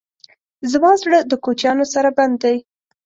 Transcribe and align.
زما 0.71 0.91
زړه 1.01 1.19
د 1.31 1.33
کوچیانو 1.43 1.85
سره 1.93 2.09
بند 2.17 2.35
دی. 2.43 2.57